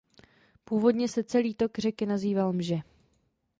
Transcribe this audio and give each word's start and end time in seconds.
Původně 0.63 1.07
se 1.07 1.23
celý 1.23 1.53
tok 1.53 1.77
řeky 1.79 2.05
nazýval 2.05 2.53
Mže. 2.53 2.75